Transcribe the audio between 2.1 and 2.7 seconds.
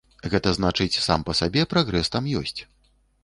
там ёсць.